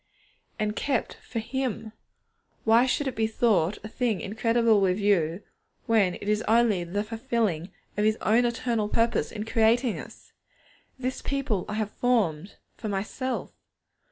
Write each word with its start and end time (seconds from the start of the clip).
And 0.57 0.75
kept 0.75 1.17
for 1.21 1.37
Him! 1.37 1.91
Why 2.63 2.87
should 2.87 3.05
it 3.07 3.15
be 3.15 3.27
thought 3.27 3.77
a 3.83 3.87
thing 3.87 4.19
incredible 4.19 4.81
with 4.81 4.97
you, 4.97 5.43
when 5.85 6.15
it 6.15 6.23
is 6.27 6.41
only 6.47 6.83
the 6.83 7.03
fulfilling 7.03 7.71
of 7.95 8.03
His 8.03 8.17
own 8.19 8.43
eternal 8.45 8.89
purpose 8.89 9.31
in 9.31 9.45
creating 9.45 9.99
us? 9.99 10.33
'This 10.97 11.21
people 11.21 11.71
have 11.71 11.89
I 11.89 12.01
formed 12.01 12.55
_for 12.79 12.89
Myself. 12.89 13.53